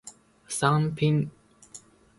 [0.47, 1.31] サンピン